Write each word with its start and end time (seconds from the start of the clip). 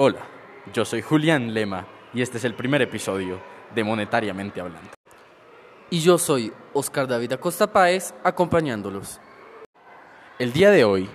Hola, 0.00 0.20
yo 0.72 0.84
soy 0.84 1.02
Julián 1.02 1.52
Lema 1.52 1.84
y 2.14 2.22
este 2.22 2.38
es 2.38 2.44
el 2.44 2.54
primer 2.54 2.80
episodio 2.80 3.40
de 3.74 3.82
Monetariamente 3.82 4.60
Hablando. 4.60 4.90
Y 5.90 5.98
yo 5.98 6.18
soy 6.18 6.52
Oscar 6.72 7.08
David 7.08 7.32
Acosta 7.32 7.72
Páez, 7.72 8.14
acompañándolos. 8.22 9.20
El 10.38 10.52
día 10.52 10.70
de 10.70 10.84
hoy 10.84 11.10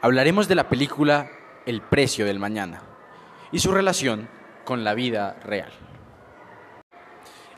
hablaremos 0.00 0.46
de 0.46 0.54
la 0.54 0.68
película 0.68 1.28
El 1.66 1.82
precio 1.82 2.24
del 2.24 2.38
mañana 2.38 2.82
y 3.50 3.58
su 3.58 3.72
relación 3.72 4.28
con 4.64 4.84
la 4.84 4.94
vida 4.94 5.40
real. 5.42 5.72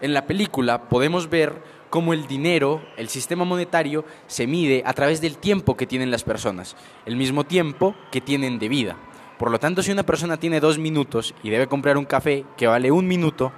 En 0.01 0.15
la 0.15 0.25
película 0.25 0.89
podemos 0.89 1.29
ver 1.29 1.53
cómo 1.91 2.15
el 2.15 2.27
dinero, 2.27 2.81
el 2.97 3.11
sistema 3.11 3.45
monetario, 3.45 4.07
se 4.27 4.47
mide 4.47 4.83
a 4.87 4.95
través 4.95 5.21
del 5.21 5.37
tiempo 5.37 5.77
que 5.77 5.87
tienen 5.87 6.11
las 6.11 6.25
personas, 6.25 6.79
el 7.05 7.17
mismo 7.17 7.45
tiempo 7.45 7.95
que 8.11 8.23
tienen 8.23 8.59
de 8.59 8.71
vida. 8.71 8.97
Por 9.43 9.51
lo 9.51 9.59
tanto, 9.59 9.83
si 9.83 9.91
una 9.91 10.05
persona 10.05 10.37
tiene 10.37 10.61
dos 10.61 10.79
minutos 10.79 11.35
y 11.43 11.51
debe 11.51 11.67
comprar 11.67 11.99
un 11.99 12.05
café 12.05 12.45
que 12.57 12.69
vale 12.69 12.93
un 12.93 13.09
minuto, 13.09 13.51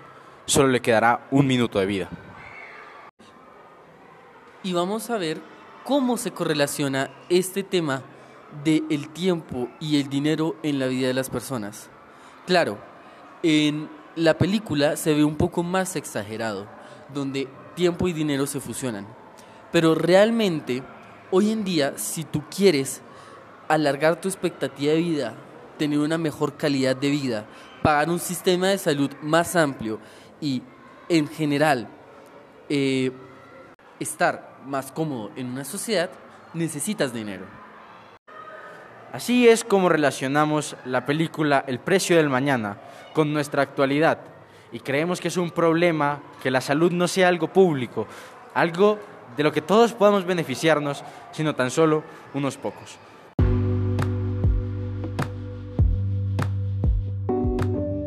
solo 0.46 0.68
le 0.68 0.80
quedará 0.80 1.26
un 1.30 1.46
minuto 1.46 1.78
de 1.78 1.84
vida. 1.84 2.08
Y 4.62 4.72
vamos 4.72 5.10
a 5.10 5.18
ver 5.18 5.42
cómo 5.84 6.16
se 6.16 6.30
correlaciona 6.30 7.10
este 7.28 7.62
tema 7.64 8.02
del 8.64 9.10
tiempo 9.10 9.68
y 9.78 10.00
el 10.00 10.08
dinero 10.08 10.56
en 10.62 10.78
la 10.78 10.86
vida 10.86 11.08
de 11.08 11.12
las 11.12 11.28
personas. 11.28 11.90
Claro, 12.46 12.78
en 13.42 13.90
la 14.16 14.38
película 14.38 14.96
se 14.96 15.12
ve 15.12 15.22
un 15.22 15.36
poco 15.36 15.62
más 15.62 15.96
exagerado, 15.96 16.66
donde 17.12 17.46
tiempo 17.74 18.08
y 18.08 18.14
dinero 18.14 18.46
se 18.46 18.58
fusionan. 18.58 19.06
Pero 19.70 19.94
realmente, 19.94 20.82
hoy 21.30 21.50
en 21.50 21.62
día, 21.62 21.98
si 21.98 22.24
tú 22.24 22.42
quieres 22.48 23.02
alargar 23.68 24.18
tu 24.18 24.28
expectativa 24.28 24.94
de 24.94 24.98
vida, 24.98 25.34
tener 25.76 25.98
una 25.98 26.18
mejor 26.18 26.56
calidad 26.56 26.96
de 26.96 27.10
vida, 27.10 27.46
pagar 27.82 28.08
un 28.10 28.18
sistema 28.18 28.68
de 28.68 28.78
salud 28.78 29.10
más 29.22 29.56
amplio 29.56 29.98
y, 30.40 30.62
en 31.08 31.28
general, 31.28 31.88
eh, 32.68 33.12
estar 34.00 34.58
más 34.66 34.92
cómodo 34.92 35.30
en 35.36 35.46
una 35.46 35.64
sociedad, 35.64 36.10
necesitas 36.54 37.12
dinero. 37.12 37.44
Así 39.12 39.48
es 39.48 39.62
como 39.62 39.88
relacionamos 39.88 40.76
la 40.84 41.06
película 41.06 41.64
El 41.68 41.78
precio 41.78 42.16
del 42.16 42.28
mañana 42.28 42.78
con 43.12 43.32
nuestra 43.32 43.62
actualidad 43.62 44.18
y 44.72 44.80
creemos 44.80 45.20
que 45.20 45.28
es 45.28 45.36
un 45.36 45.52
problema 45.52 46.20
que 46.42 46.50
la 46.50 46.60
salud 46.60 46.90
no 46.90 47.06
sea 47.06 47.28
algo 47.28 47.46
público, 47.46 48.08
algo 48.54 48.98
de 49.36 49.44
lo 49.44 49.52
que 49.52 49.60
todos 49.60 49.92
podamos 49.92 50.24
beneficiarnos, 50.24 51.04
sino 51.30 51.54
tan 51.54 51.70
solo 51.70 52.02
unos 52.34 52.56
pocos. 52.56 52.98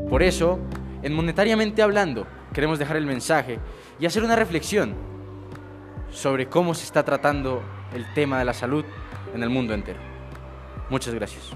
Por 0.09 0.23
eso, 0.23 0.59
en 1.03 1.13
Monetariamente 1.13 1.81
Hablando, 1.81 2.25
queremos 2.53 2.79
dejar 2.79 2.95
el 2.95 3.05
mensaje 3.05 3.59
y 3.99 4.05
hacer 4.05 4.23
una 4.23 4.35
reflexión 4.35 4.95
sobre 6.11 6.47
cómo 6.47 6.73
se 6.73 6.85
está 6.85 7.03
tratando 7.03 7.61
el 7.93 8.11
tema 8.13 8.39
de 8.39 8.45
la 8.45 8.53
salud 8.53 8.85
en 9.35 9.43
el 9.43 9.49
mundo 9.49 9.73
entero. 9.73 9.99
Muchas 10.89 11.13
gracias. 11.13 11.51